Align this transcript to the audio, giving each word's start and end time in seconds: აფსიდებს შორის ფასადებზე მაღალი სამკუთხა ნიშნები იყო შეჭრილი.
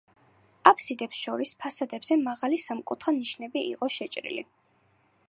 აფსიდებს 0.71 1.19
შორის 1.25 1.51
ფასადებზე 1.65 2.19
მაღალი 2.23 2.61
სამკუთხა 2.65 3.15
ნიშნები 3.19 3.67
იყო 3.75 3.91
შეჭრილი. 3.99 4.43